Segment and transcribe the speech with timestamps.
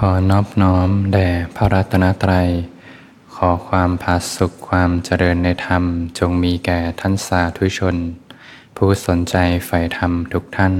[0.00, 2.48] ขอนอบน้อมแด่พระรัตนตรัย
[3.34, 5.82] ขอความผาสุขความเจริญในธรรม
[6.18, 7.96] จงมีแก่ท่านสาธุชน
[8.76, 9.36] ผู้สนใจ
[9.66, 10.74] ใฝ่ธรรมทุกท่าน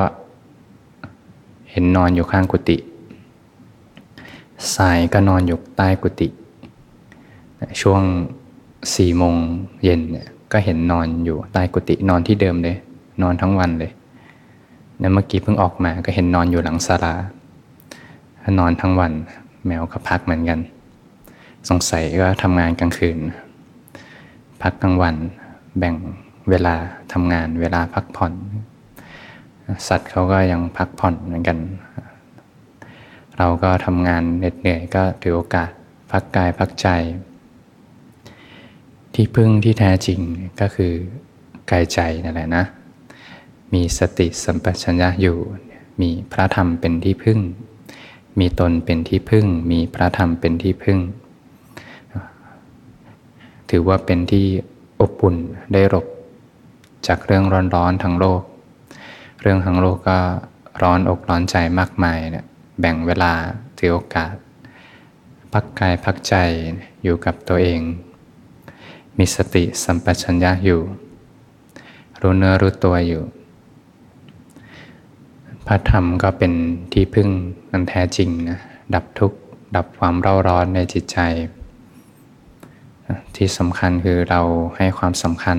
[1.70, 2.76] เห็นนอนอยู่ข้างกุฏิ
[4.76, 6.28] สายก็นอนอยู่ใต้กุฏิ
[7.80, 8.02] ช่วง
[8.96, 9.36] สี่โมง
[9.84, 12.76] เย็นเนี่ยก็เห็นนอนอยู่ใต้กุฏินอนที่เดิมเลย
[13.22, 13.92] นอนทั้งวันเลย
[14.98, 17.14] แล้วเมื่อกี้เพิ่งออกมาก็เห็นนอนอยู่หลังศาลา
[18.58, 19.12] นอนทั้งวัน
[19.66, 20.60] แมวก็พักเหมือนกัน
[21.68, 23.18] สงสัยก็ทำงานกลางคืน
[24.62, 25.16] พักกลางวัน
[25.78, 25.94] แบ่ง
[26.50, 26.74] เวลา
[27.12, 28.32] ทำงาน เวลาพักผ่อน
[29.88, 31.58] สัตว์เขาก็ยังพักผ่อนเหมือนกัน
[33.38, 35.70] เราก็ทำงานเหน็ดเหนื่อยก็ถือโอกาส
[36.10, 36.88] พักกายพักใจ
[39.14, 40.20] ที่พึ่งที่แท้จริง
[40.60, 40.92] ก็คือ
[41.70, 42.64] กายใจนั่นแหละนะ
[43.74, 45.38] มีสติสัมปชัญญะอยู่
[46.00, 47.38] มีพระธรรมเป็นที่พึ่ง
[48.38, 50.98] มีตนเป็นที่พึ่ง มีพระธรรมเป็นที่พึ่ง
[53.70, 54.46] ถือว่าเป็นที่
[55.00, 55.36] อบอุ่น
[55.72, 56.06] ได้รบ
[57.06, 57.44] จากเรื่อง
[57.74, 58.42] ร้อนๆทั้งโลก
[59.40, 60.18] เรื่องทั้งโลกก็
[60.82, 62.46] ร้อนอกร้อนใจมากมายเนี่ย
[62.80, 63.32] แบ่งเวลา
[63.78, 64.34] ถือโอกาส
[65.52, 66.34] พักกายพักใจ
[67.02, 67.80] อยู่กับตัวเอง
[69.18, 70.80] มีสติสัมปชัญญะอยู่
[72.20, 73.22] รู้เนื้อรู้ตัวอยู่
[75.66, 76.52] พระธรรมก็เป็น
[76.92, 77.28] ที่พึ่ง
[77.70, 78.58] อันแท้จริงนะ
[78.94, 79.38] ดับทุกข์
[79.76, 81.18] ดับความเร่าร้อนในจิตใจ
[83.36, 84.40] ที่สำคัญคือเรา
[84.76, 85.58] ให้ความสำคัญ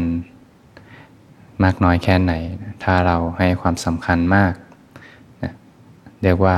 [1.64, 2.34] มากน้อยแค่ไหน
[2.84, 4.54] ถ้าเราให้ความสำคัญมาก
[6.24, 6.58] เรียกว่า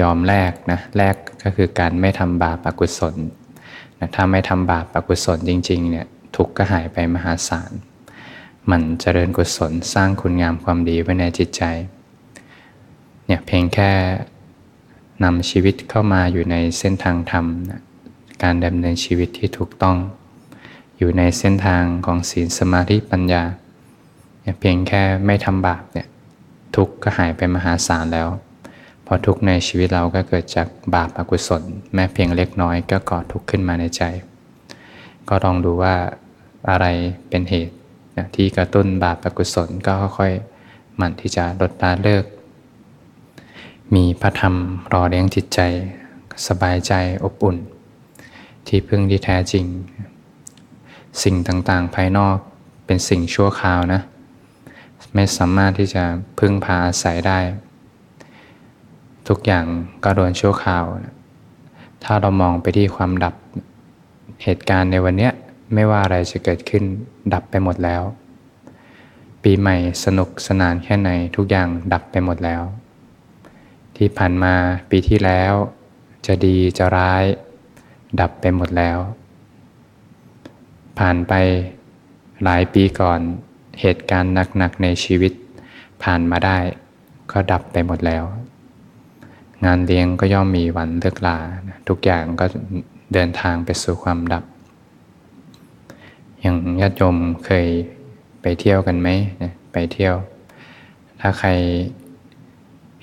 [0.00, 3.14] ยอมแลกนะแลกก็คือการไม่ทำบาปอกุศล
[3.98, 6.06] นะถ้าไม่ทำบาปอกุศลจริงๆเนี่ย
[6.36, 7.72] ทุกข์ก็หายไปมหาศาล
[8.70, 11.62] มันเจริญกุศลสร้างคุณงามความดีไว้ในจิตใจ
[13.26, 13.90] เนี่ยเพียงแค่
[15.24, 17.80] นำชีวิตเข้ามาอยู่ในเส้นทางธรรมนะ
[18.42, 19.96] การดำเนินชีวิตที่ถูกต้อง
[20.98, 23.42] อยู่ในเส้นทางของศีลสมาธิปัญญา
[24.40, 26.08] เนี่ยเพียงแค่ไม่ทำบาปเนี่ย
[26.76, 28.28] ทุกข์ก็หายไปมหาศาลแล้ว
[29.10, 31.62] พอทุกข์ในชีวิตเราก็เกิดจากบาปอกุศล
[31.94, 34.02] แม้เพียงเล็กน้อยก็ก่อทุกข์ขึ้นมาในใจ
[35.28, 35.94] ก็ลองดูว่า
[36.70, 36.86] อะไร
[37.28, 37.74] เป็นเหตุ
[38.36, 42.24] ที่กระตุ้นบาปอกุศลก็ค่อยๆหมั่นที่จะลดละเลิก
[43.94, 44.54] มีพระธรรม
[44.92, 45.60] รอเลี้ยงจิตใจ
[46.46, 46.92] สบายใจ
[47.24, 47.56] อบอุ่น
[48.66, 49.64] ที่พึ่งที่แท้จริง
[51.22, 52.36] สิ่งต่างๆ ภายนอก
[52.86, 54.00] เป็นสิ่งชั่วคราวนะ
[55.14, 56.04] ไม่สามารถที่จะ
[56.38, 57.38] พึ่งพาอาศัยได้
[59.28, 59.64] ทุกอย่าง
[60.04, 60.84] ก็โดนชั่วคราว
[62.04, 63.34] ถ้าเรามองไปที่ความดับ
[64.42, 65.30] เหตุการณ์ในวันนี้
[65.74, 66.84] ไม่ว่าอะไรจะเกิดขึ้น
[67.34, 68.02] ดับไปหมดแล้ว
[69.42, 72.62] ปีใหม่สนุกสนานแค่ไหนทุกอย่างดับไปหมดแล้ว
[73.96, 74.54] ที่ผ่านมา
[74.90, 75.52] ปีที่แล้ว
[76.26, 77.24] จะดีจะร้าย
[78.20, 78.98] ดับไปหมดแล้ว
[80.98, 81.32] ผ่านไป
[82.44, 83.20] หลายปีก่อน
[83.80, 85.32] เหตุการณ์หนักๆในชีวิต
[86.02, 86.58] ผ่านมาได้
[87.30, 88.24] ก็ดับไปหมดแล้ว
[89.64, 91.36] งานเลี้ยงก็ย่อมมีวันเลิกลา
[91.88, 92.46] ทุกอย่างก็
[93.14, 94.44] เดินทางไปสู่ความดับ
[96.40, 97.16] อย่างญาติโยม
[97.46, 97.66] เคย
[98.42, 99.08] ไปเที่ยวกันไหม
[99.72, 100.14] ไปเที่ยว
[101.20, 101.48] ถ้าใคร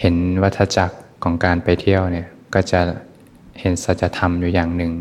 [0.02, 2.80] เห็นวัฏจักรของการไปเที่ยวเนี่ยก็จะ
[3.60, 4.92] เห็นสัจธรรมอยู่อย่างหนึ่ง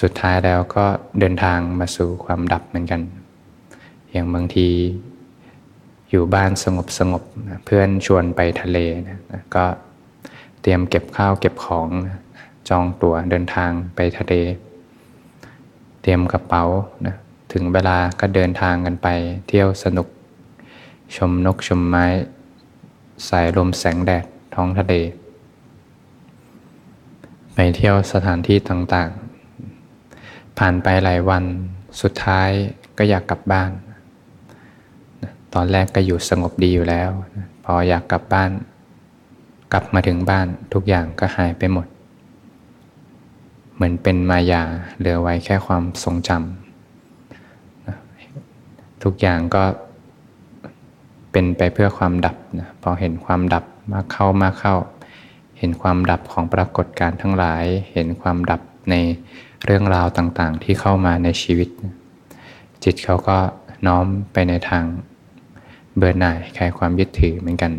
[0.00, 0.84] สุดท้ายแล้วก็
[1.20, 3.00] เดินทางมาสู่ความดับเหมือนกัน
[4.10, 4.68] อย่างบางที
[6.10, 7.22] อยู่บ้านสงบสงบ
[7.64, 8.78] เพื่อนชวนไปทะเล
[9.08, 9.64] นะก็
[10.68, 11.88] ตรียมเก็บข้าวเก็บของ
[12.68, 14.34] จองตั๋วเดินทางไปทะเล
[16.02, 16.64] เตรียมกระเป๋า
[17.06, 17.16] นะ
[17.52, 19.08] ถึงเวลาก็เดินทางกันไป
[19.48, 20.08] เที่ยวสนุก
[21.16, 22.06] ชมนกชมไม้
[23.28, 24.24] สายลมแสงแดด
[24.54, 24.94] ท้องทะเล
[27.54, 31.44] ไปเที่ยวสถานที่ต่างๆ ผ่านไปหลายวัน
[32.00, 32.50] สุดท้าย
[32.98, 33.70] ก็อยากกลับบ้าน
[35.54, 37.10] ตอนแรกก็อยู่สงบดีอยู่แล้ว
[37.64, 38.50] พออยากกลับบ้าน
[39.72, 41.86] กลับมาถึงบ้านทุกอย่างก็หายไปหมด
[43.74, 44.62] เหมือนเป็นมายา
[44.98, 49.64] เหลือไว้แค่ความทรงจำทุกอย่างก็
[51.32, 54.74] เป็นไปเพื่อความดับนะพอเห็นความดับมากเข้ามากเข้า
[55.58, 58.60] เห็นความดับของปรากฏการทั้งหลาย เห็นความดับ
[58.90, 58.94] ใน
[59.64, 61.68] เรื่องราวต่างๆ ที่เข้ามาในชีวิต
[62.84, 63.38] จิตเขาก็
[63.86, 64.84] น้อมไปในทาง
[65.96, 67.72] เบื่อหน่ายคลายความยึดถือเหมือนกัน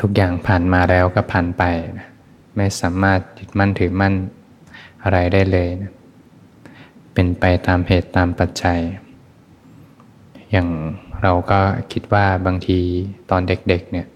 [0.00, 1.64] ทุกอย่างผ่านมาแล้วก็ผ่านไป
[1.98, 2.08] นะ
[2.56, 4.14] ไม่สามารถยึดมั่นถือมั่น
[5.02, 5.92] อะไรได้เลยนะ
[7.14, 8.80] เป็นไปตามเหตุตามปัจจัย
[10.50, 10.68] อย่าง
[11.22, 11.60] เราก็
[11.92, 12.78] คิดว่าบางที
[13.30, 14.06] ตอนเด็กๆเนี่ย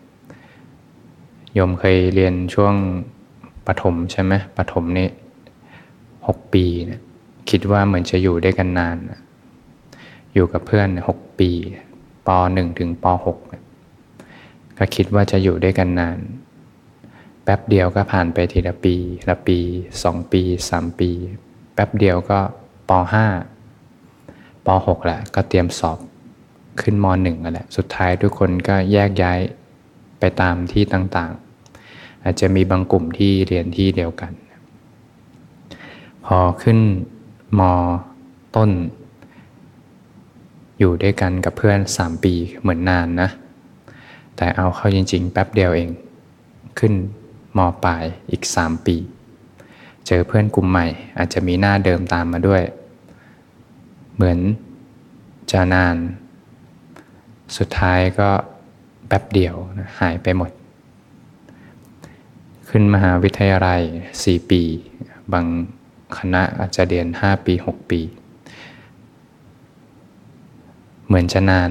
[1.55, 2.75] โยมเคยเรียนช่วง
[3.67, 5.09] ปฐมใช่ไหมปฐมนี่
[6.27, 7.01] หกปีเนี่ย
[7.51, 8.97] คิดว่าเหมือนจะอยู่ได้กันนาน
[10.35, 11.51] อยู่กับเพื่อนหกปี
[12.27, 13.39] ปหนึ่งถึงปหก
[14.79, 16.19] ก็คิดว่าจะอยู่ได้กันนาน
[17.45, 18.95] แป๊บเดียวก็ผ่านไปทีละปี
[19.29, 19.59] ละปี
[20.03, 21.11] สองปีสามปี
[21.75, 22.39] แป๊บเดียวก็
[22.89, 23.27] ปห้า
[24.67, 25.99] ปหกแหละก็เตรียมสอบ
[26.81, 29.41] ขึ้นมหนึ่งแหละ สุดท้ายทุกคนก็แยกย้าย
[30.21, 34.33] ไปตามที่ต่างๆ อาจจะมีบางกลุ่มที่เรียนที่เดียวกัน
[36.27, 36.79] พอขึ้น
[37.59, 37.61] ม
[38.57, 38.71] ต้น
[40.79, 43.31] อยู่ด้วยกันกับเพื่อนสามปีเหมือนนานนะ
[44.37, 45.89] แต่เอาเข้าจริง ๆ แป๊บเดียวเอง
[46.79, 46.93] ขึ้น
[47.57, 48.97] มปลายอีก 3 ปี
[50.07, 50.87] เจอเพื่อนกลุ่มใหม่
[51.19, 52.63] อาจจะมีหน้าเดิมตามมาด้วย
[54.15, 54.39] เหมือน
[55.51, 55.97] จะนาน
[57.57, 58.31] สุดท้ายก็
[59.09, 60.51] แป๊บเดียวนะหายไปหมด
[62.69, 63.83] ขึ้นมหาวิทยาลัย
[64.17, 64.63] 4 ปี
[65.33, 65.47] บาง
[66.19, 68.01] คณะอาจจะเรียน 5 ปี 6 ปี
[71.07, 71.71] เหมือนจะนาน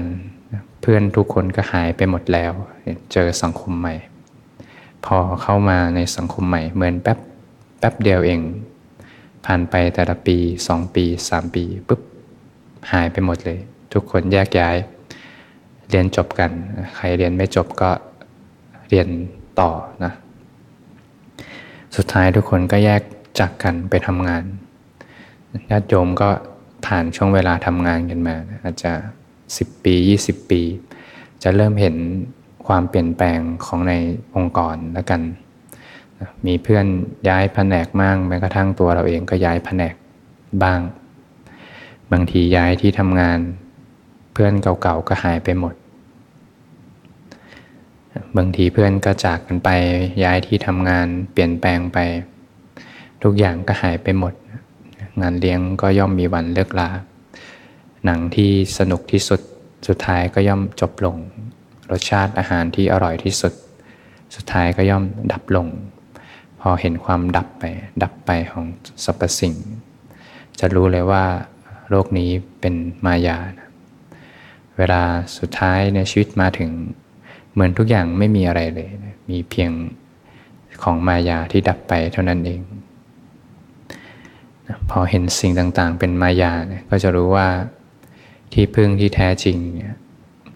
[0.90, 2.52] พื่อนทุกคนก็หายไปหมดแล้ว
[3.12, 3.94] เจอสังคมใหม่
[5.04, 7.18] พอเข้ามาในสังคมใหม่เหมือนแป๊บ
[7.78, 8.40] แป๊บเดียวเอง
[9.44, 10.36] ผ่านไปแต่ละปี
[10.68, 12.00] สองปีสามปีปุ๊บ
[12.92, 13.58] หายไปหมดเลย
[13.92, 14.76] ทุกคนแยกย้าย
[15.90, 16.50] เรียนจบกัน
[16.96, 17.90] ใครเรียนไม่จบก็
[18.88, 19.08] เรียน
[19.60, 19.70] ต่อ
[20.04, 20.12] นะ
[21.96, 23.02] สุดท้ายทุกคนก็แยก
[23.38, 24.42] จากกันไปทำงาน
[25.70, 26.28] ญาติโยมก็
[26.86, 28.92] ผ่านช่วงเวลาทำงานกันมาอาจจะ
[29.54, 29.94] 10 ปี
[30.24, 30.62] 20 ปี
[31.42, 31.96] จะเริ่มเห็น
[32.66, 33.92] ความเปลี่ยนแปลงของใน
[34.36, 35.22] องค์กรแล้วกัน
[36.46, 36.86] มีเพื่อน
[37.28, 39.94] ย้ายแผนกมั่งแม้กระทั่งตัวเราเองก็ย้ายแผนก
[40.62, 40.80] บ้าง
[42.12, 43.38] บางทีย้ายที่ทำงาน
[44.32, 45.74] เพื่อนเก่าๆก็หายไปหมด
[48.36, 49.70] บางทีเพื่อนก็จากกันไป
[50.24, 51.98] ย้ายที่ทำงานเปลี่ยนแปลงไป
[53.22, 54.34] ทุกอย่างก็หายไปหมด
[55.20, 56.88] งานเลี้ยงก็ย่อมมีวันเลิกลา
[58.06, 59.40] หนังที่สนุกที่สุด
[59.88, 61.16] สุดท้ายก็ย่อมจบลง
[61.90, 63.52] รสชาติอาหารที่อร่อยที่สุด
[64.34, 65.66] สุดท้ายก็ย่อมดับลง
[66.60, 67.64] พอเห็นความดับไป
[68.02, 68.64] ดับไปของ
[69.04, 69.54] สรรพสิ่ง
[70.58, 71.24] จะรู้เลยว่า
[71.90, 72.30] โลกนี้
[72.60, 72.74] เป็น
[73.06, 73.38] มายา
[74.76, 75.02] เวลา
[75.38, 76.70] สุดท้ายในชีวิตมาถึง
[77.52, 78.88] เหมือนทุกอย่างไม่มีอะไรเลย
[79.30, 79.70] มีเพียง
[80.82, 82.60] ของมายาที่ดับไปเท่านั้นเอง
[84.90, 86.52] พอเห็นสิ่งต่างๆ เป็นมายา
[86.90, 87.48] ก็จะรู้ว่า
[88.52, 89.94] ที่พึ่งที่แท้จริงเนี่ย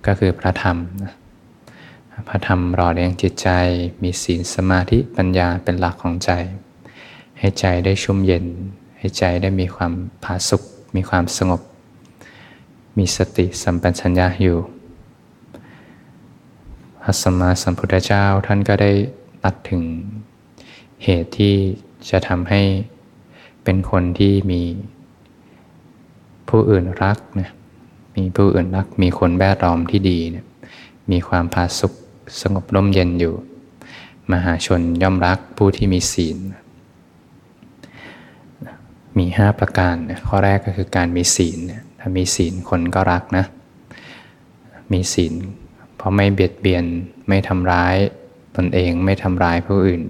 [0.06, 1.14] ก็คือพระธรรมนะ
[2.28, 3.48] พระธรรมรอเลี้ยงจิตใจ
[4.02, 6.30] มีศีลสมาธิปัญญาเป็นหลักของใจ
[7.38, 8.44] ให้ใจได้ชุ่มเย็น
[8.98, 9.92] ให้ใจได้มีความ
[10.24, 10.62] ผาสุก
[10.96, 11.60] มีความสงบ
[12.98, 14.58] มีสติสัมปชัญญะอยู่
[17.02, 18.90] พระสัมมาสัมพุทธเจ้าท่านก็ได้
[19.44, 19.82] ตัดถึง
[21.04, 21.54] เหตุที่
[22.10, 22.62] จะทำให้
[23.64, 24.62] เป็นคนที่มี
[26.48, 27.50] ผู้อื่นรักนะ
[28.16, 30.46] มีผู้อื่นรัก มีคนแวดล้อมที่ดีเนี่ย
[31.10, 31.92] มีความผาสุก
[32.40, 33.34] สงบร่มเย็นอยู่
[34.32, 36.38] มหาชนย่อมรักผู้ที่มีศีล
[39.18, 39.96] มีห้าประการ
[40.28, 41.58] ข้อแรกก็คือการมีศีล
[42.00, 43.44] ถ้ามีศีลคนก็รักนะ
[44.92, 45.34] มีศีล
[45.96, 46.84] เพราะไม่เบียดเบียน
[47.28, 47.96] ไม่ทำร้าย
[48.56, 50.02] ตนเอง ไม่ทำร้ายผู้อื่น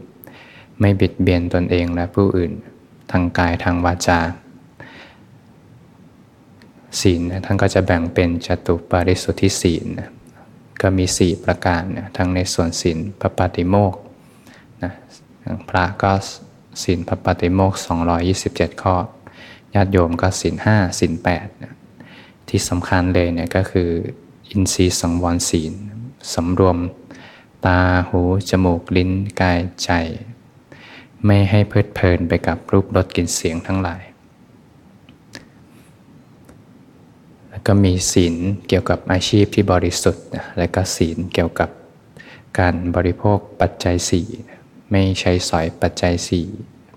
[0.81, 2.53] ไม่เบียดเบียนตนเองและผู้อื่น
[3.11, 4.21] ทางกายทางวาจา
[7.01, 9.87] ศีลท่านก็จะแบ่งเป็นจตุปาริสุทธิศีล
[10.83, 13.95] ก็มี 4 ประการนะทั้งในส่วนศีลพระปฏิโมก
[14.83, 14.93] นะ
[15.69, 16.13] พระก็
[16.83, 17.73] ศีลพระปฏิโมก
[18.29, 18.95] 227 ข้อ
[19.75, 21.47] ญาติโยมก็ศีลห้าศีลแปด
[22.49, 23.91] ที่สำคัญเลยเนี่ยก็คือ
[24.49, 25.73] อินทรีย์สังวรศีล
[26.35, 26.79] สำรวม
[27.67, 27.79] ตา
[28.09, 28.21] หู
[28.51, 29.91] จมูก ลิ้น กายใจ
[31.27, 34.03] ไม่ให้เพลิดเพลินไปกับรูปรสกลิ่นเสียงทั้งหลาย
[37.49, 38.37] แล้ว ก็มีศีล
[38.69, 40.27] เกี่ยวกับอาชีพที่บริสุทธิ์
[40.59, 41.71] และก็ศีลเกี่ยวกับ
[42.59, 44.29] การบริโภคปัจจัยสี่
[44.91, 46.47] ไม่ใช้สอยปัจจัยสี่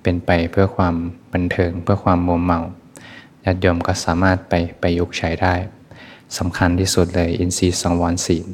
[0.03, 0.95] เป็นไปเพื่อความ
[1.33, 2.59] บันเทิงเพื่อความมัวเมา
[3.45, 5.55] ญาติโยมก็สามารถไปไปยุกใช้ได้
[6.37, 8.47] สำคัญที่สุดเลยอินทรีย์สังวรศีล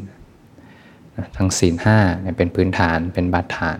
[1.35, 1.99] ทั้งศีลห้า
[2.37, 3.79] เป็นพื้นฐานเป็นบาดฐาน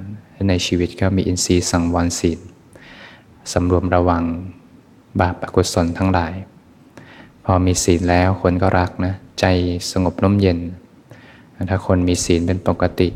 [0.49, 2.39] ในชีวิตก็มีอินทรีย์สังวรศีล
[3.53, 4.23] สำรวมระวัง
[5.21, 6.33] บาปอกุศลทั้งหลาย
[7.51, 9.45] อมีศีลแล้วคนก็รักนะ ใจ
[9.91, 10.59] สงบร่มเย็น
[11.69, 13.09] ถ้าคนมีศีลเป็นปกติ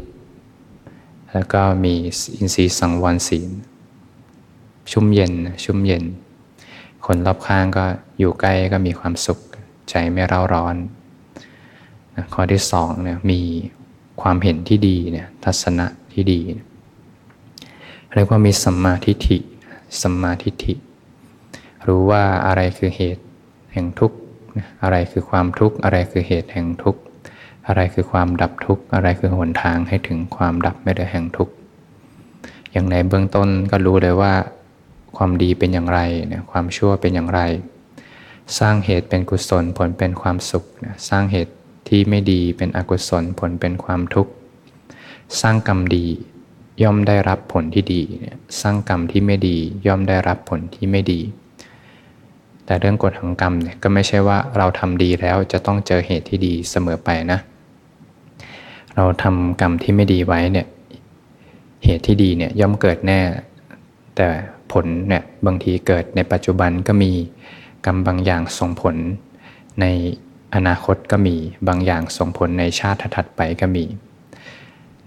[1.33, 1.93] แล้วก็มี
[2.35, 3.49] อินทรีย์สังวรศีล
[4.91, 5.31] ชุ่มเย็น
[5.63, 6.03] ชุ่มเย็น
[7.05, 7.85] คนรอบข้างก็
[8.19, 9.39] อยู่ใกล้ก็มีความสุข
[9.89, 10.75] ใจไม่เร่าร้อน
[12.33, 13.41] ข้อที่สองเนี่ยมี
[14.21, 16.39] ความเห็นที่ดีเนี่ยทัศนะที่ดี
[18.13, 19.37] เรียกว่ามีสัมมาทิฏฐิ
[20.01, 20.73] สัมมาทิฏฐิ
[21.87, 23.23] รู้ว่าอะไรคือเหตุ
[23.73, 24.17] แห่งทุกข์
[24.83, 27.01] อะไรคือความทุกข์ อะไรคือเหตุแห่งทุกข์
[27.67, 31.53] อะไรคือความดับทุกข์ อะไรคือหนทางให้ถึงความดับไม่ได้แห่งทุกข์
[32.71, 34.33] อย่างในเบื้องต้นก็รู้เลยว่า
[35.17, 37.41] ความดีเป็นอย่างไรเนี่ยความชั่วเป็นอย่างไร
[38.59, 41.53] สร้างเหตุเป็นกุศลผลเป็นความสุขนะสร้างเหตุ
[41.87, 44.31] ที่ไม่ดีเป็นอกุศลผลเป็นความทุกข์
[45.41, 46.05] สร้างกรรมดี
[46.83, 49.57] ย่อมได้รับผลที่ดีเนี่ยสร้างกรรมที่ไม่ดี
[49.87, 51.19] ย่อมได้รับผลที่ไม่ดี
[52.65, 57.39] แต่เรื่องกฎของกรรมเนี่ยก็ไม่ใช่ว่าเราทำดีแล้วจะต้องเจอเหตุที่ดีเสมอไปนะ
[58.95, 60.67] เราทำกรรมที่ไม่ดีไว้เนี่ย
[61.85, 63.19] เหตุที่ดีเนี่ยย่อมเกิดแน่
[64.15, 64.27] แต่
[64.71, 67.11] ผลเนี่ยบางทีเกิดในปัจจุบันก็มี
[67.85, 68.95] กรรมบางอย่างส่งผล
[69.81, 69.85] ใน
[70.55, 71.35] อนาคตก็มี
[71.67, 73.85] บางอย่างส่งผลในชาติถัดไปก็มี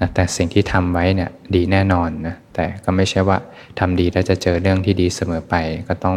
[0.00, 3.38] นะแต่สิ่งที่ทำไว้เนี่ยดีแน่นอนนะแต่ก็ไม่ใช่ว่า
[3.78, 5.54] ทำดีแล้วจะเจอเรื่องที่ดีเสมอไป
[5.88, 6.16] ก็ต้อง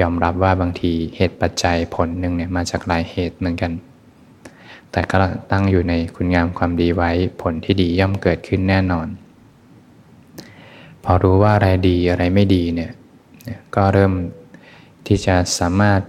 [0.00, 3.72] ยอมรับว่าบางทีเหตุปัจจัยผลหนึ่งเนี่ยมาจากหลายเหตุเหมือนกัน
[4.92, 5.16] แต่ก็
[5.52, 7.10] ตั้งอยู่ในคุณงามความดีไว้
[7.42, 9.06] ผลที่ดีย่อมเกิดขึ้นแน่นอน
[11.04, 12.92] พอรู้ว่าอะไรดีอะไรไม่ดีเนี่ย
[13.76, 14.12] ก็เริ่ม
[15.06, 16.00] ที่จะสามารถ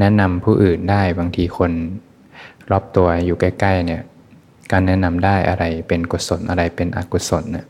[0.00, 1.72] แนะนำผู้อื่นได้บางทีคน
[2.70, 4.02] รอบตัวอยู่ใกล้ๆเนี่ย
[4.72, 7.66] การแนะนำได้อะไรเป็นกุศลอะไรเป็นอกุศลเนี่ย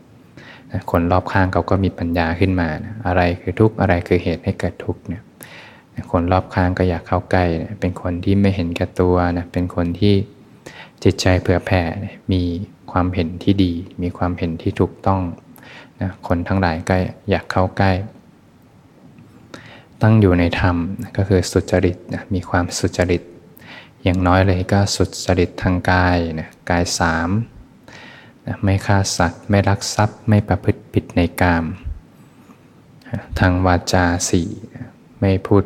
[0.75, 5.23] ะคนรอบข้างเขาก็มีปัญญาขึ้นมานะอะไรคือทุกข์อะไรคือเหตุให้เกิดทุกข์เนี่ย
[6.11, 7.43] คนรอบข้างก็อยากเข้าใกล้
[7.79, 10.13] เป็นคนที่ไม่เห็นแก่ตัวนะเป็นคนที่
[11.03, 11.81] จิตใจเผื่อแผ่
[12.31, 12.41] มี
[12.91, 15.21] ความเห็นที่ดี มีความเห็นที่ถูกต้อง
[16.01, 16.95] นะคนทั้งหลายก็
[17.29, 17.91] อยากเข้าใกล้
[20.01, 20.75] ตั้งอยู่ในธรรม
[21.17, 23.21] ก็คือสุจริตนะมีความสุจริต
[24.03, 27.29] อย่างน้อยเลยก็สุจริตทางกายนะกายสาม
[28.63, 31.65] ไม่ฆ่าสัตว์ ไม่ลักทรัพย์ ไม่ประพฤติผิดในกาม
[33.39, 34.49] ทางวาจาสี่
[35.21, 35.63] ไม่พูด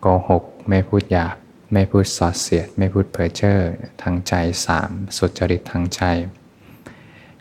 [0.00, 1.34] โกหก ไม่พูดหยาบ
[1.72, 3.58] ไม่พูดสอดเสียด ไม่พูดเพ้อเจ้อ
[4.02, 4.32] ทางใจ
[4.66, 6.02] สามสุจริตทางใจ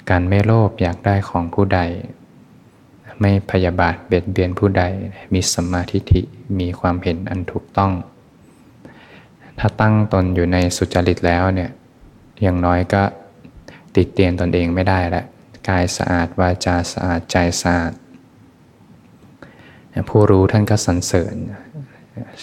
[0.10, 1.80] การไม่โลภอยากได้ของผู้ใด
[3.22, 4.84] ไม่พยาบาทเบียดเบียนผู้ใด
[5.34, 6.22] มีสมาธิิ
[6.60, 7.92] มีความเห็นอันถูกต้อง
[9.60, 11.72] ถ้าตั้งตนอยู่ในสุจริตแล้วเนี่ย
[12.42, 13.04] อย่างน้อยก็
[13.95, 15.25] ติดเตียนตนเองไม่ได้แหละ
[15.69, 17.93] กายสะอาดวาจาสะอาดใจสะอาด
[20.09, 21.35] ผู้รู้ท่านก็สรรเสริญ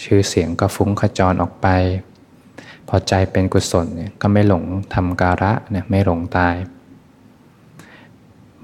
[0.02, 1.66] ชื่อเสียงก็ฟุ้งขจรออกไป
[2.88, 6.54] พอใจเป็นกุศลเนี่ยก็ไม่หลงทำการะเนี่ยไม่หลงตาย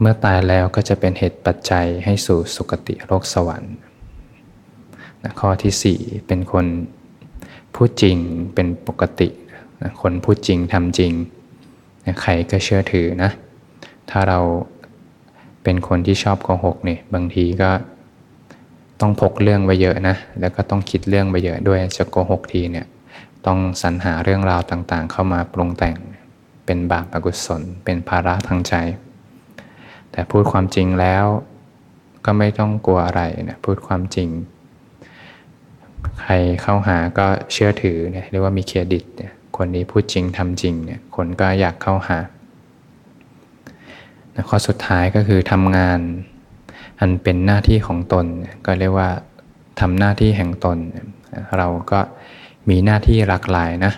[0.01, 3.75] เมื่อตายแล้วก็จะเป็นเหตุปัจจัยให้สู่สุคติโลกสวรรค์
[5.23, 6.67] นะข้อที่ 4 เป็นคน
[7.75, 8.17] พูดจริง
[8.55, 9.29] เป็นปกติ
[9.83, 11.13] นะคนพูดจริงทำจริง
[12.21, 13.31] ใครก็เชื่อถือนะ
[14.11, 14.41] ถ้าเรา
[15.63, 17.71] เป็นคนที่ชอบโกหกเนี่ยบางทีก็
[19.01, 22.87] ต้องพกเรื่องไว้เยอะนะ แล้วก็ต้องคิดเรื่องไปเยอะด้วยจะโกหกทีเนี่ย
[23.47, 25.97] ต้องสรรหาเรื่องราวต่างๆ เข้ามาปรุงแต่ง
[26.67, 28.75] เป็นบาปอกุศล เป็นภาระทางใจ
[30.13, 31.25] แต่พูดความจริงแล้ว
[32.25, 34.29] ก็ไม่ต้องกลัวอะไรนะ พูดความจริง
[36.21, 42.19] ใครเข้าหาก็เชื่อถือเนี่ยเรียกว่ามีเครดิตเนี่ย คนนี้พูดจริงทำจริงเนี่ยคนก็อยากเข้าหา
[44.49, 46.01] ข้อสุดท้ายก็คือทำงาน
[47.01, 48.27] อันเป็นหน้าที่ของตน
[48.67, 49.11] ก็เรียกว่า
[49.81, 50.79] ทำหน้าที่แห่งตน
[51.59, 52.01] เราก็
[52.69, 53.93] มีหน้าที่หลากหลายนะ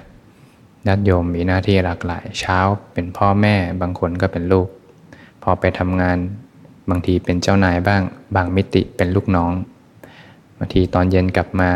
[0.87, 2.59] ญาติโยมมีหน้าที่หลากหลาย เช้า
[2.93, 4.69] เป็นพ่อแม่บางคนก็เป็นลูก
[5.43, 6.19] พอไปทำงาน
[6.91, 8.03] บางทีเป็นเจ้านายบ้าง
[8.37, 9.53] บางมิติเป็นลูกน้อง
[10.59, 11.71] บางทีตอนเย็นกลับมา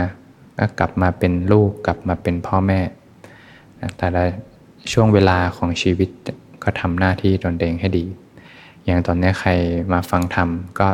[0.59, 2.81] ก็กลับมาเป็นลูกกลับมาเป็นพ่อแม่
[3.99, 4.25] แต่ละ
[4.93, 6.11] ช่วงเวลาของชีวิต
[6.63, 8.05] ก็ทำหน้าที่ตนเองให้ดี
[8.85, 9.51] อย่างตอนนี้ใคร
[9.93, 10.49] มาฟังธรรม
[10.81, 10.89] ก็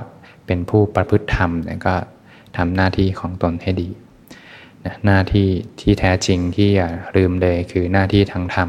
[0.46, 1.50] เป็นผู้ประพฤติธรรม
[1.86, 1.94] ก็
[2.56, 3.88] ทำหน้าที่ของตนให้ดี
[5.04, 5.48] หน้าที่
[5.80, 8.68] ที่แท้จริงที่อย่าลืมเลยคือหน้าที่ทางธรรม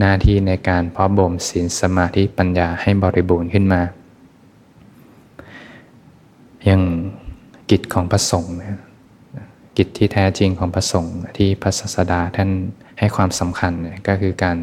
[0.00, 3.82] หน้าที่ในการเพาะบ่มศีลสมาธิปัญญาให้บริบูรณ์ขึ้นมา
[6.64, 6.82] อย่าง
[7.70, 8.54] กิจของพระสงฆ์
[9.76, 12.50] กิจที่แท้จริงของพระสงฆ์ที่พระศาสดาท่าน
[12.98, 13.72] ให้ความสำคัญ
[14.08, 14.58] ก็คือการ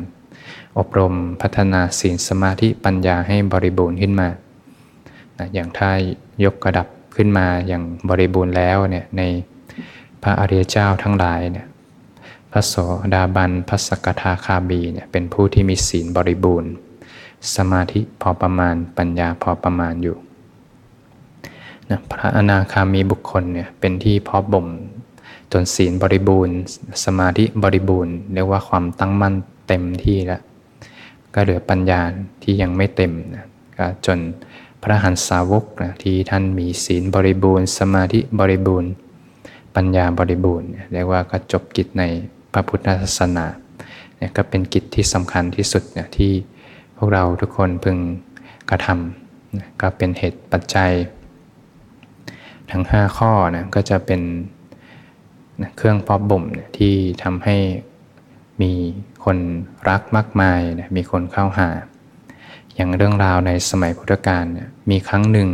[0.78, 4.28] อบรมพัฒนาศีลสมาธิปัญญาให้บริบูรณ์ขึ้นมา
[5.54, 5.92] อย่างถ้า
[6.46, 9.22] ยกระดับขึ้นมาอย่างบริบูรณ์แล้วเนี่ยใน
[10.24, 11.68] พระอริยเจ้าทั้งหลายเนี่ย
[12.52, 12.76] พระโส
[13.14, 16.72] ดาบันพระสกทาคาบีเนี่ยเป็นผู้ที่มีศีลบริบูรณ์
[17.56, 20.18] สมาธิพอประมาณปัญญาพอประมาณอยู่
[21.90, 24.68] นะพระอนาคามีบุคคลเนี่ยเป็นที่พอบ่ม
[25.62, 26.56] นศีลบริบูรณ์
[27.06, 29.34] สมาธิบริบูรณ์เรียกว่าความตั้งมั่น
[29.68, 30.42] เต็มที่แล้ว
[31.34, 32.02] ก็เหลือปัญญา
[32.44, 33.46] ที่ยังไม่เต็มนะ
[33.78, 34.20] ก็จน
[34.82, 38.92] พระหันสาวกนะที่ท่านมีศีลบริบูรณ์ สมาธิบริบูรณ์
[39.76, 42.04] ปัญญาบริบูรณ์เรียกว่าก็จบกิจใน
[42.54, 43.46] พระพุทธศาสนา
[44.18, 46.32] เนี่ยก็เป็นกิจที่สำคัญที่สุดเนี่ยที่
[46.98, 47.98] พวกเราทุกคนพึง
[48.70, 50.92] กระทำก็เป็นเหตุปัจจัย
[52.72, 54.22] ทั้ง 5 ข้อนะก็จะเป็น
[55.78, 56.44] เครื่องพอบบ่ม
[56.78, 57.58] ที่ทำให้
[58.62, 58.74] มี
[59.24, 59.38] คน
[59.90, 61.70] รักมากมายนะมีคนเข้าหา
[62.76, 64.46] อย่างเรื่องราวในสมัยพุทธกาล
[64.90, 65.50] มีครั้งหนึ่ง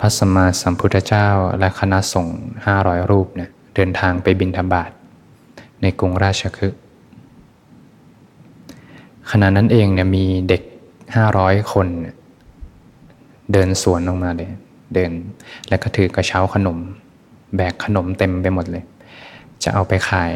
[0.00, 1.28] พระสมมาสัมพุทธเจ้า
[1.58, 4.90] และคณะสงฆ์ห้าร้อยรูปเนี่ยเดินทางไปบินธบาต
[5.82, 6.80] ในกรุงราชคฤห์
[9.30, 10.62] ขณะนั้นเองเนี่ยมีเด็ก
[11.16, 11.86] ห้าร้อยคน
[13.52, 14.50] เดินสวนลงมาเลย
[14.94, 15.10] เดิน
[15.68, 16.78] แล้วก็ถือกระเช้าขนม
[17.56, 18.84] แบกขนมเต็มไปหมดเลย
[19.62, 20.32] จะเอาไปขาย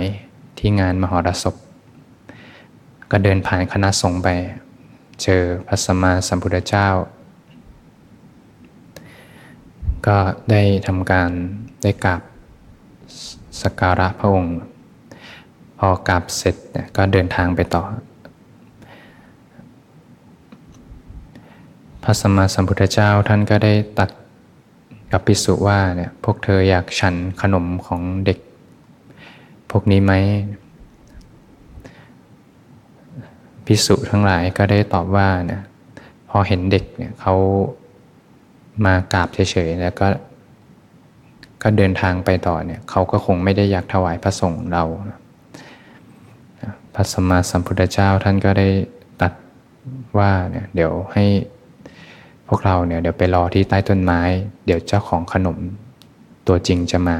[0.59, 1.55] ที่งานมหรสพ
[3.11, 4.29] ก็เดินผ่านคณะสงฆ์ไป
[5.23, 6.89] เจอพระสัมมาสัมพุทธเจ้า
[10.07, 10.19] ก็
[10.51, 11.31] ได้ทำการ
[11.83, 12.23] ได้กราบ
[13.63, 14.57] สักการะพระองค์
[15.79, 16.55] พอกราบเสร็จ
[16.97, 17.83] ก็เดินทางไปต่อ
[22.03, 24.11] พระสัมมาสัมพุทธเจ้าท่านก็ได้ตัด
[25.17, 28.39] กับพิสุว่าเนี่ยพวกเธออยากฉันขนมของเด็ก
[29.71, 30.13] พวกนี้ไหม
[33.67, 35.63] พิสุทั้งหลายก็ได้ตอบว่าเนี่ย
[36.31, 37.35] พอเห็นเด็กเนี่ยเขา
[38.85, 40.07] มากราบเฉยๆแล้วก็
[41.63, 44.85] ก็เดินทางไปต่อเนี่ยเขาก็คงไม่ได้อยากถวายพระสงฆ์เรา
[46.95, 48.69] พระสมมาสัมพุทธเจ้าท่านก็ได้
[49.21, 49.33] ตัด
[50.19, 51.25] ว่าเนี่ยเดี๋ยวให้
[52.49, 54.21] พวกเราเนี่ยเดี๋ยวไปรอที่ใต้ต้นไม้
[54.67, 55.59] เดี๋ยวเจ้าของขนม
[56.49, 57.19] ตัวจริงจะมา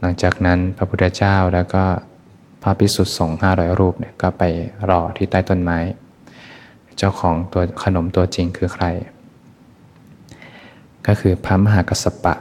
[0.00, 1.84] หลังจากนั้นพระพุทธเจ้าแล้วก็
[2.62, 4.42] พระพิสุทธิ์สงฆ์ห้าร้อยรูปเนี่ยก็ไป
[4.90, 5.78] รอที่ใต้ต้นไม้
[6.98, 8.86] เจ้าของตัวขนมตัวจริงคือใคร
[11.06, 12.34] ก็คือพระมหากัสสปะ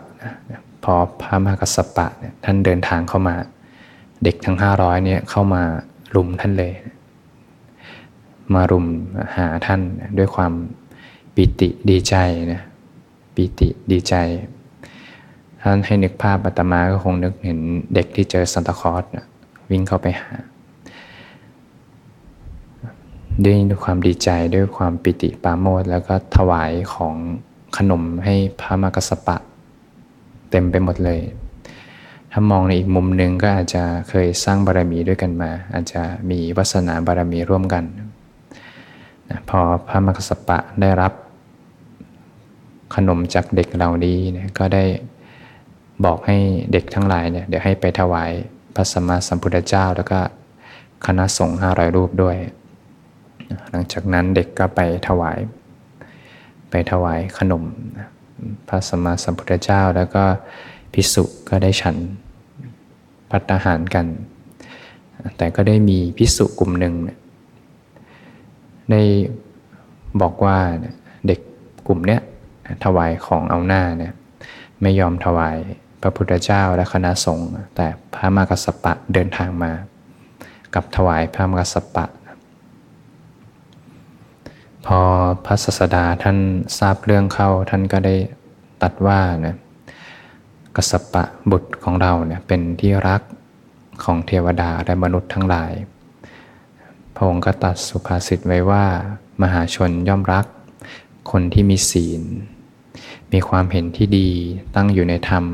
[0.84, 3.36] พอพระมหากัสสปะเนี่ยท่านเดินทางเข้ามา
[4.24, 5.64] เด็กทั้งห้าร้อยเนี่ยเข้ามา
[6.16, 6.74] รุมท่านเลย
[8.54, 8.86] มารุม
[9.38, 9.82] หาท่าน
[10.18, 10.54] ด้วยความ
[11.36, 12.16] ปิติดีใจ
[12.52, 12.62] นะ
[13.36, 14.16] ปิติดีใจ
[15.62, 17.60] ท่านให้นึกภาพอาตมาก็คงนึกเห็น
[17.94, 19.26] เด็กที่เจอซันตาคลอสนะ
[19.70, 20.32] วิ่งเข้าไปหา
[23.44, 27.16] ด้วยความดีใจด้วยความปิติปาโมดแล้วก็ถวายของ
[27.78, 29.38] ขนมให้พระมากสปะ
[30.50, 31.20] เต็มไปหมดเลย
[32.32, 37.84] ถ้ามองในอีกมุมหนึ่งก็อาจจะเคยสร้างบารมีด้วยกันมา อาจจะมีวาสนาบารมีร่วมกัน
[39.50, 41.14] พอพระมกสปะได้รับ
[42.96, 44.84] ขนมจากเด็กเหล่านี้นก็ได้
[46.06, 46.38] บอกให้
[46.72, 48.32] เด็กทั้งหลายเนี่ยเดี๋ยวให้ไปถวาย
[48.76, 50.20] พระสัมมาสัมพุทธเจ้า แล้วก็
[51.06, 52.38] คณะสงฆ์ห้าร้อยรูปด้วย
[53.72, 55.38] หลังจากนั้นเด็กก็ไปถวาย
[56.70, 57.64] ไปถวายขนม
[58.68, 60.24] พระสัมมาสัมพุทธเจ้า แล้วก็
[60.94, 61.96] พิสุก็ได้ฉัน
[63.32, 64.06] พัฒหารกัน
[65.38, 66.94] แต่ก็ได้มีพิสุกลุ่มหนึ่ง
[68.92, 69.02] ได้
[70.22, 70.58] บอกว่า
[71.28, 71.40] เด็ก
[71.88, 72.22] กลุ่มเนี้ย
[72.86, 74.14] ถวายของเอาหน้าเนี่ย
[74.82, 75.58] ไม่ยอมถวาย
[76.02, 79.72] พระพุทธเจ้าและคณะสงฆ์แต่พระมากสปะเดินทางมา
[80.74, 82.06] กับถวายพระมากสปะ
[84.86, 85.00] พอ
[85.46, 86.38] พระศาสดาท่าน
[86.78, 88.16] ทราบเรื่องเข้าท่านก็ได้
[88.82, 89.58] ตัดว่าเนี่ย
[90.76, 93.22] กสปะบุตรของเราเนี่ยเป็นที่รัก
[94.04, 95.72] ของเทวดาและมนุษย์ทั้งหลาย
[97.16, 98.86] พระองค์ก็ตัดสุภาษิตไว้ว่า
[99.42, 100.46] มหาชนย่อมรัก
[101.32, 102.24] คนที่มีศีล
[103.34, 104.30] มีความเห็นที่ดี
[104.76, 105.46] ตั้งอยู่ในธรรม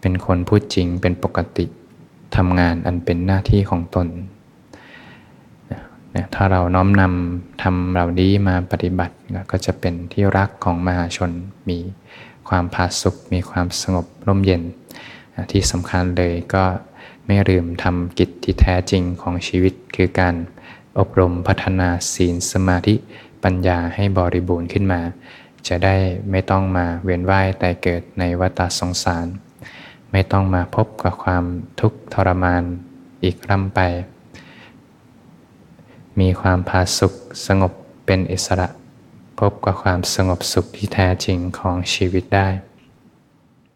[0.00, 1.66] เป็นคนพูดจริงเป็นปกติ
[2.36, 4.06] ทำงานอันเป็นหน้าที่ของตน
[6.14, 9.14] นะถ้าเราน้อมนำทำเหล่านี้มาปฏิบัติ
[9.50, 11.30] ก็จะเป็นที่รักของมหาชน
[11.68, 11.78] มี
[12.48, 14.62] ความผาสุกมีความสงบร่มเย็น
[15.52, 16.64] ที่สำคัญเลยก็
[17.26, 20.34] ไม่ลืมทำกิจที่แท้จริงของชีวิต คือการ
[20.98, 22.94] อบรมพัฒนาศีลสมาธิ
[23.44, 25.00] ปัญญาให้บริบูรณ์ขึ้นมา
[25.68, 25.96] จะได้
[26.30, 29.26] ไม่ต้องมาเวียนว่ายแต่เกิดในวัฏสงสาร
[30.12, 31.44] ไม่ต้องมาพบกับความ
[31.80, 32.62] ทุกข์ทรมาน
[33.24, 33.80] อีกร่ำไป
[36.20, 37.12] มีความพาสุข
[37.46, 37.72] สงบ
[38.06, 38.68] เป็นอิสระ
[39.38, 42.48] พบกับความสงบสุขที่แท้จริงของชีวิตได้